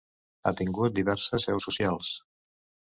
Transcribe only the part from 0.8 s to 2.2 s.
diverses seus socials.